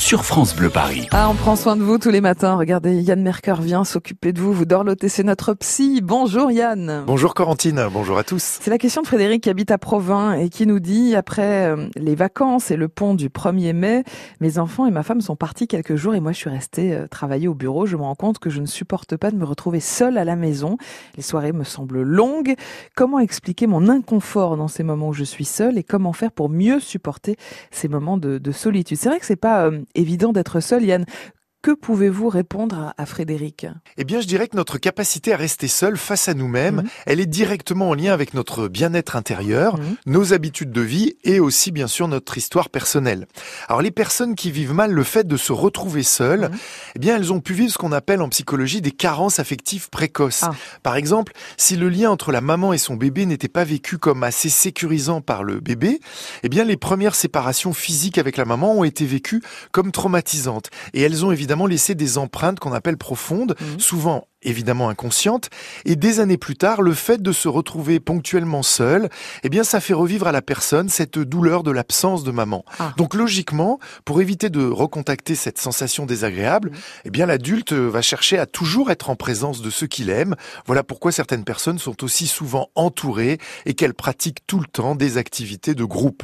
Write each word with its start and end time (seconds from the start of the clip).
sur 0.00 0.24
France 0.24 0.56
Bleu 0.56 0.70
Paris. 0.70 1.06
Ah, 1.10 1.28
on 1.30 1.34
prend 1.34 1.56
soin 1.56 1.76
de 1.76 1.82
vous 1.82 1.98
tous 1.98 2.08
les 2.08 2.22
matins. 2.22 2.56
Regardez, 2.56 3.02
Yann 3.02 3.22
Merker 3.22 3.56
vient 3.60 3.84
s'occuper 3.84 4.32
de 4.32 4.40
vous. 4.40 4.50
Vous 4.50 4.64
dorlotez, 4.64 5.10
c'est 5.10 5.22
notre 5.22 5.52
psy. 5.52 6.00
Bonjour 6.02 6.50
Yann. 6.50 7.04
Bonjour 7.06 7.34
Corentine, 7.34 7.86
bonjour 7.92 8.16
à 8.16 8.24
tous. 8.24 8.58
C'est 8.62 8.70
la 8.70 8.78
question 8.78 9.02
de 9.02 9.06
Frédéric 9.06 9.42
qui 9.42 9.50
habite 9.50 9.70
à 9.70 9.76
Provins 9.76 10.32
et 10.32 10.48
qui 10.48 10.66
nous 10.66 10.80
dit, 10.80 11.14
après 11.14 11.66
euh, 11.66 11.86
les 11.96 12.14
vacances 12.14 12.70
et 12.70 12.76
le 12.76 12.88
pont 12.88 13.14
du 13.14 13.28
1er 13.28 13.74
mai, 13.74 14.04
mes 14.40 14.58
enfants 14.58 14.86
et 14.86 14.90
ma 14.90 15.02
femme 15.02 15.20
sont 15.20 15.36
partis 15.36 15.68
quelques 15.68 15.96
jours 15.96 16.14
et 16.14 16.20
moi 16.20 16.32
je 16.32 16.38
suis 16.38 16.50
restée 16.50 16.94
euh, 16.94 17.06
travailler 17.06 17.46
au 17.46 17.54
bureau. 17.54 17.84
Je 17.84 17.96
me 17.96 18.02
rends 18.02 18.14
compte 18.14 18.38
que 18.38 18.48
je 18.48 18.60
ne 18.60 18.66
supporte 18.66 19.18
pas 19.18 19.30
de 19.30 19.36
me 19.36 19.44
retrouver 19.44 19.80
seule 19.80 20.16
à 20.16 20.24
la 20.24 20.34
maison. 20.34 20.78
Les 21.16 21.22
soirées 21.22 21.52
me 21.52 21.64
semblent 21.64 22.02
longues. 22.02 22.54
Comment 22.96 23.18
expliquer 23.18 23.66
mon 23.66 23.88
inconfort 23.88 24.56
dans 24.56 24.68
ces 24.68 24.82
moments 24.82 25.08
où 25.08 25.14
je 25.14 25.24
suis 25.24 25.44
seule 25.44 25.76
et 25.76 25.84
comment 25.84 26.14
faire 26.14 26.32
pour 26.32 26.48
mieux 26.48 26.80
supporter 26.80 27.36
ces 27.70 27.88
moments 27.88 28.16
de, 28.16 28.38
de 28.38 28.50
solitude? 28.50 28.96
C'est 28.96 29.10
vrai 29.10 29.20
que 29.20 29.26
c'est 29.26 29.36
pas 29.36 29.66
euh, 29.66 29.82
évident 29.94 30.32
d'être 30.32 30.60
seul, 30.60 30.84
Yann. 30.84 31.04
Que 31.62 31.72
pouvez-vous 31.72 32.30
répondre 32.30 32.94
à, 32.96 33.04
Frédéric? 33.04 33.66
Eh 33.98 34.04
bien, 34.04 34.22
je 34.22 34.26
dirais 34.26 34.48
que 34.48 34.56
notre 34.56 34.78
capacité 34.78 35.34
à 35.34 35.36
rester 35.36 35.68
seul 35.68 35.98
face 35.98 36.26
à 36.26 36.32
nous-mêmes, 36.32 36.76
Mhm. 36.76 36.88
elle 37.04 37.20
est 37.20 37.26
directement 37.26 37.90
en 37.90 37.94
lien 37.94 38.14
avec 38.14 38.32
notre 38.32 38.66
bien-être 38.66 39.14
intérieur, 39.14 39.76
Mhm. 39.76 39.96
nos 40.06 40.32
habitudes 40.32 40.72
de 40.72 40.80
vie 40.80 41.16
et 41.22 41.38
aussi, 41.38 41.70
bien 41.70 41.86
sûr, 41.86 42.08
notre 42.08 42.38
histoire 42.38 42.70
personnelle. 42.70 43.26
Alors, 43.68 43.82
les 43.82 43.90
personnes 43.90 44.36
qui 44.36 44.50
vivent 44.50 44.72
mal 44.72 44.90
le 44.92 45.04
fait 45.04 45.26
de 45.26 45.36
se 45.36 45.52
retrouver 45.52 46.02
seules, 46.02 46.48
Mhm. 46.50 46.58
eh 46.94 46.98
bien, 46.98 47.16
elles 47.16 47.30
ont 47.30 47.40
pu 47.40 47.52
vivre 47.52 47.70
ce 47.70 47.76
qu'on 47.76 47.92
appelle 47.92 48.22
en 48.22 48.30
psychologie 48.30 48.80
des 48.80 48.90
carences 48.92 49.38
affectives 49.38 49.90
précoces. 49.90 50.44
Ah. 50.44 50.52
Par 50.82 50.96
exemple, 50.96 51.34
si 51.58 51.76
le 51.76 51.90
lien 51.90 52.08
entre 52.10 52.32
la 52.32 52.40
maman 52.40 52.72
et 52.72 52.78
son 52.78 52.96
bébé 52.96 53.26
n'était 53.26 53.48
pas 53.48 53.64
vécu 53.64 53.98
comme 53.98 54.22
assez 54.22 54.48
sécurisant 54.48 55.20
par 55.20 55.44
le 55.44 55.60
bébé, 55.60 56.00
eh 56.42 56.48
bien, 56.48 56.64
les 56.64 56.78
premières 56.78 57.14
séparations 57.14 57.74
physiques 57.74 58.16
avec 58.16 58.38
la 58.38 58.46
maman 58.46 58.72
ont 58.78 58.84
été 58.84 59.04
vécues 59.04 59.42
comme 59.72 59.92
traumatisantes. 59.92 60.70
Et 60.94 61.02
elles 61.02 61.22
ont 61.22 61.30
évidemment 61.32 61.49
laissé 61.66 61.94
des 61.94 62.18
empreintes 62.18 62.60
qu'on 62.60 62.72
appelle 62.72 62.96
profondes, 62.96 63.56
Mhm. 63.60 63.80
souvent 63.80 64.26
évidemment 64.42 64.88
inconscientes. 64.88 65.50
Et 65.84 65.96
des 65.96 66.20
années 66.20 66.36
plus 66.36 66.56
tard, 66.56 66.82
le 66.82 66.94
fait 66.94 67.22
de 67.22 67.32
se 67.32 67.48
retrouver 67.48 68.00
ponctuellement 68.00 68.62
seul, 68.62 69.08
eh 69.42 69.48
bien, 69.48 69.64
ça 69.64 69.80
fait 69.80 69.94
revivre 69.94 70.26
à 70.26 70.32
la 70.32 70.42
personne 70.42 70.88
cette 70.88 71.18
douleur 71.18 71.62
de 71.62 71.70
l'absence 71.70 72.24
de 72.24 72.30
maman. 72.30 72.64
Ah. 72.78 72.92
Donc, 72.96 73.14
logiquement, 73.14 73.78
pour 74.04 74.20
éviter 74.20 74.50
de 74.50 74.64
recontacter 74.64 75.34
cette 75.34 75.58
sensation 75.58 76.06
désagréable, 76.06 76.72
eh 77.04 77.10
bien, 77.10 77.26
l'adulte 77.26 77.72
va 77.72 78.02
chercher 78.02 78.38
à 78.38 78.46
toujours 78.46 78.90
être 78.90 79.10
en 79.10 79.16
présence 79.16 79.62
de 79.62 79.70
ceux 79.70 79.86
qu'il 79.86 80.10
aime. 80.10 80.36
Voilà 80.66 80.82
pourquoi 80.82 81.12
certaines 81.12 81.44
personnes 81.44 81.78
sont 81.78 82.02
aussi 82.04 82.26
souvent 82.26 82.68
entourées 82.74 83.38
et 83.66 83.74
qu'elles 83.74 83.94
pratiquent 83.94 84.46
tout 84.46 84.60
le 84.60 84.66
temps 84.66 84.94
des 84.94 85.18
activités 85.18 85.74
de 85.74 85.84
groupe. 85.84 86.22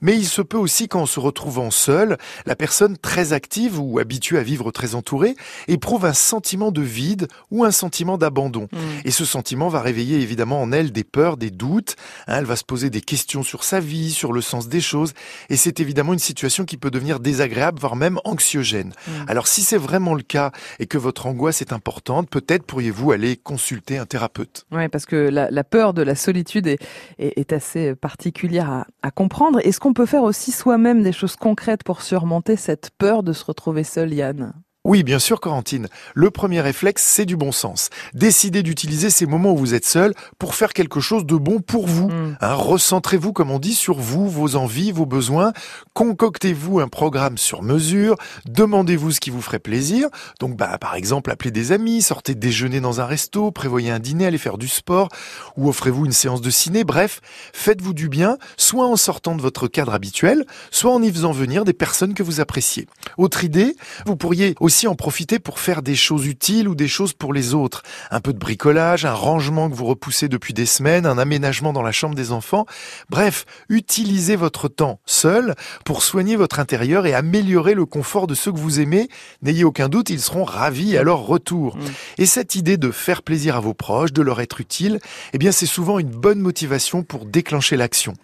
Mais 0.00 0.16
il 0.16 0.26
se 0.26 0.42
peut 0.42 0.56
aussi 0.56 0.88
qu'en 0.88 1.06
se 1.06 1.20
retrouvant 1.20 1.70
seule, 1.70 2.18
la 2.46 2.56
personne 2.56 2.96
très 2.96 3.32
active 3.32 3.80
ou 3.80 3.98
habituée 3.98 4.38
à 4.38 4.42
vivre 4.42 4.70
très 4.70 4.94
entourée 4.94 5.36
éprouve 5.66 6.04
un 6.04 6.14
sentiment 6.14 6.70
de 6.70 6.82
vide 6.82 7.28
ou 7.50 7.64
un 7.64 7.70
sentiment 7.70 8.18
d'abandon. 8.18 8.68
Mhm. 8.72 8.80
Et 9.04 9.10
ce 9.10 9.24
sentiment 9.24 9.68
va 9.68 9.80
réveiller 9.80 10.20
évidemment 10.20 10.60
en 10.60 10.72
elle 10.72 10.92
des 10.92 11.04
peurs, 11.04 11.36
des 11.36 11.50
doutes. 11.50 11.96
Hein, 12.26 12.36
elle 12.38 12.44
va 12.44 12.56
se 12.56 12.64
poser 12.64 12.90
des 12.90 13.00
questions 13.00 13.42
sur 13.42 13.64
sa 13.64 13.80
vie, 13.80 14.10
sur 14.10 14.32
le 14.32 14.40
sens 14.40 14.68
des 14.68 14.80
choses. 14.80 15.14
Et 15.48 15.56
c'est 15.56 15.80
évidemment 15.80 16.12
une 16.12 16.18
situation 16.18 16.64
qui 16.64 16.76
peut 16.76 16.90
devenir 16.90 17.20
désagréable, 17.20 17.78
voire 17.80 17.96
même 17.96 18.18
anxiogène. 18.24 18.92
Mhm. 19.06 19.24
Alors 19.28 19.46
si 19.46 19.62
c'est 19.62 19.78
vraiment 19.78 20.14
le 20.14 20.22
cas 20.22 20.52
et 20.78 20.86
que 20.86 20.98
votre 20.98 21.26
angoisse 21.26 21.60
est 21.60 21.72
importante, 21.72 22.28
peut-être 22.28 22.64
pourriez-vous 22.64 23.12
aller 23.12 23.36
consulter 23.36 23.98
un 23.98 24.06
thérapeute. 24.06 24.66
Ouais, 24.70 24.88
parce 24.88 25.06
que 25.06 25.16
la, 25.16 25.50
la 25.50 25.64
peur 25.64 25.94
de 25.94 26.02
la 26.02 26.14
solitude 26.14 26.66
est, 26.66 26.78
est, 27.18 27.38
est 27.38 27.52
assez 27.52 27.94
particulière 27.94 28.70
à, 28.70 28.86
à 29.02 29.10
comprendre. 29.10 29.60
Est-ce 29.64 29.80
qu'on 29.80 29.94
peut 29.94 30.06
faire 30.06 30.22
aussi 30.22 30.52
soi-même 30.52 31.02
des 31.02 31.12
choses 31.12 31.36
concrètes 31.36 31.84
pour 31.84 32.02
surmonter 32.02 32.56
cette 32.56 32.90
peur 32.98 33.22
de 33.22 33.32
se 33.32 33.44
retrouver 33.44 33.84
seul, 33.84 34.12
Yann? 34.12 34.52
Oui, 34.88 35.02
bien 35.02 35.18
sûr, 35.18 35.38
Corentine. 35.38 35.88
Le 36.14 36.30
premier 36.30 36.62
réflexe, 36.62 37.04
c'est 37.04 37.26
du 37.26 37.36
bon 37.36 37.52
sens. 37.52 37.90
Décidez 38.14 38.62
d'utiliser 38.62 39.10
ces 39.10 39.26
moments 39.26 39.52
où 39.52 39.58
vous 39.58 39.74
êtes 39.74 39.84
seul 39.84 40.14
pour 40.38 40.54
faire 40.54 40.72
quelque 40.72 40.98
chose 40.98 41.26
de 41.26 41.36
bon 41.36 41.60
pour 41.60 41.86
vous. 41.86 42.08
Mhm. 42.08 42.38
Hein, 42.40 42.54
Recentrez-vous, 42.54 43.34
comme 43.34 43.50
on 43.50 43.58
dit, 43.58 43.74
sur 43.74 43.98
vous, 43.98 44.30
vos 44.30 44.56
envies, 44.56 44.90
vos 44.90 45.04
besoins. 45.04 45.52
Concoctez-vous 45.92 46.80
un 46.80 46.88
programme 46.88 47.36
sur 47.36 47.62
mesure. 47.62 48.16
Demandez-vous 48.46 49.10
ce 49.10 49.20
qui 49.20 49.28
vous 49.28 49.42
ferait 49.42 49.58
plaisir. 49.58 50.08
Donc, 50.40 50.56
bah, 50.56 50.78
par 50.78 50.94
exemple, 50.94 51.30
appelez 51.30 51.50
des 51.50 51.72
amis, 51.72 52.00
sortez 52.00 52.34
déjeuner 52.34 52.80
dans 52.80 53.02
un 53.02 53.04
resto, 53.04 53.50
prévoyez 53.50 53.90
un 53.90 53.98
dîner, 53.98 54.24
allez 54.24 54.38
faire 54.38 54.56
du 54.56 54.68
sport, 54.68 55.10
ou 55.58 55.68
offrez-vous 55.68 56.06
une 56.06 56.12
séance 56.12 56.40
de 56.40 56.48
ciné. 56.48 56.84
Bref, 56.84 57.20
faites-vous 57.52 57.92
du 57.92 58.08
bien, 58.08 58.38
soit 58.56 58.86
en 58.86 58.96
sortant 58.96 59.34
de 59.34 59.42
votre 59.42 59.68
cadre 59.68 59.92
habituel, 59.92 60.46
soit 60.70 60.94
en 60.94 61.02
y 61.02 61.12
faisant 61.12 61.32
venir 61.32 61.66
des 61.66 61.74
personnes 61.74 62.14
que 62.14 62.22
vous 62.22 62.40
appréciez. 62.40 62.86
Autre 63.18 63.44
idée, 63.44 63.76
vous 64.06 64.16
pourriez 64.16 64.54
aussi 64.60 64.77
en 64.86 64.94
profiter 64.94 65.38
pour 65.38 65.58
faire 65.58 65.82
des 65.82 65.96
choses 65.96 66.26
utiles 66.26 66.68
ou 66.68 66.74
des 66.74 66.88
choses 66.88 67.12
pour 67.12 67.32
les 67.32 67.54
autres. 67.54 67.82
Un 68.10 68.20
peu 68.20 68.32
de 68.32 68.38
bricolage, 68.38 69.04
un 69.04 69.12
rangement 69.12 69.68
que 69.68 69.74
vous 69.74 69.86
repoussez 69.86 70.28
depuis 70.28 70.54
des 70.54 70.66
semaines, 70.66 71.06
un 71.06 71.18
aménagement 71.18 71.72
dans 71.72 71.82
la 71.82 71.92
chambre 71.92 72.14
des 72.14 72.32
enfants. 72.32 72.66
Bref, 73.10 73.44
utilisez 73.68 74.36
votre 74.36 74.68
temps 74.68 75.00
seul 75.06 75.54
pour 75.84 76.02
soigner 76.02 76.36
votre 76.36 76.60
intérieur 76.60 77.06
et 77.06 77.14
améliorer 77.14 77.74
le 77.74 77.86
confort 77.86 78.26
de 78.26 78.34
ceux 78.34 78.52
que 78.52 78.58
vous 78.58 78.80
aimez. 78.80 79.08
N'ayez 79.42 79.64
aucun 79.64 79.88
doute, 79.88 80.10
ils 80.10 80.20
seront 80.20 80.44
ravis 80.44 80.96
à 80.96 81.02
leur 81.02 81.20
retour. 81.20 81.76
Mm. 81.76 81.80
Et 82.18 82.26
cette 82.26 82.54
idée 82.54 82.76
de 82.76 82.90
faire 82.90 83.22
plaisir 83.22 83.56
à 83.56 83.60
vos 83.60 83.74
proches, 83.74 84.12
de 84.12 84.22
leur 84.22 84.40
être 84.40 84.60
utile, 84.60 85.00
eh 85.32 85.38
bien, 85.38 85.52
c'est 85.52 85.66
souvent 85.66 85.98
une 85.98 86.10
bonne 86.10 86.40
motivation 86.40 87.02
pour 87.02 87.24
déclencher 87.24 87.76
l'action. 87.76 88.14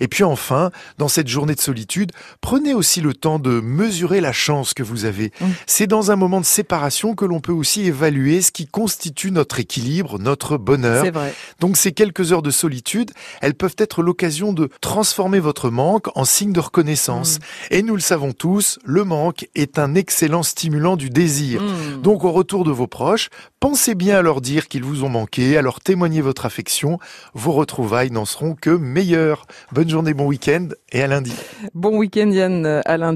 Et 0.00 0.08
puis 0.08 0.24
enfin, 0.24 0.70
dans 0.98 1.08
cette 1.08 1.28
journée 1.28 1.54
de 1.54 1.60
solitude, 1.60 2.12
prenez 2.40 2.74
aussi 2.74 3.00
le 3.00 3.14
temps 3.14 3.38
de 3.38 3.60
mesurer 3.60 4.20
la 4.20 4.32
chance 4.32 4.74
que 4.74 4.82
vous 4.82 5.04
avez. 5.04 5.32
Mm. 5.40 5.46
C'est 5.66 5.86
dans 5.86 5.99
un 6.08 6.16
moment 6.16 6.40
de 6.40 6.46
séparation 6.46 7.14
que 7.14 7.24
l'on 7.24 7.40
peut 7.40 7.52
aussi 7.52 7.86
évaluer 7.86 8.40
ce 8.40 8.50
qui 8.50 8.66
constitue 8.66 9.30
notre 9.30 9.60
équilibre, 9.60 10.18
notre 10.18 10.56
bonheur. 10.56 11.04
C'est 11.04 11.10
vrai. 11.10 11.34
Donc 11.58 11.76
ces 11.76 11.92
quelques 11.92 12.32
heures 12.32 12.42
de 12.42 12.50
solitude, 12.50 13.10
elles 13.40 13.54
peuvent 13.54 13.76
être 13.76 14.02
l'occasion 14.02 14.52
de 14.52 14.68
transformer 14.80 15.40
votre 15.40 15.70
manque 15.70 16.08
en 16.16 16.24
signe 16.24 16.52
de 16.52 16.60
reconnaissance. 16.60 17.38
Et 17.70 17.82
nous 17.82 17.94
le 17.94 18.00
savons 18.00 18.32
tous, 18.32 18.78
le 18.84 19.04
manque 19.04 19.48
est 19.54 19.78
un 19.78 19.94
excellent 19.94 20.42
stimulant 20.42 20.96
du 20.96 21.10
désir. 21.10 21.62
Mhm. 21.62 22.02
Donc 22.02 22.24
au 22.24 22.32
retour 22.32 22.64
de 22.64 22.70
vos 22.70 22.86
proches, 22.86 23.28
pensez 23.58 23.94
bien 23.94 24.18
à 24.18 24.22
leur 24.22 24.40
dire 24.40 24.68
qu'ils 24.68 24.84
vous 24.84 25.04
ont 25.04 25.08
manqué, 25.08 25.56
à 25.56 25.62
leur 25.62 25.80
témoigner 25.80 26.20
votre 26.20 26.46
affection. 26.46 26.98
Vos 27.34 27.52
retrouvailles 27.52 28.10
n'en 28.10 28.24
seront 28.24 28.54
que 28.54 28.70
meilleures. 28.70 29.46
Bonne 29.72 29.90
journée, 29.90 30.14
bon 30.14 30.26
week-end 30.26 30.68
et 30.92 31.02
à 31.02 31.06
lundi. 31.06 31.34
Bon 31.74 31.96
week-end, 31.98 32.30
Yann, 32.30 32.80
à 32.84 32.96
lundi. 32.96 33.10